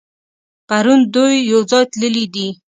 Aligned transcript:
پرون 0.67 0.99
دوی 1.13 1.35
يوځای 1.51 1.83
تللي 1.93 2.25
دي. 2.33 2.47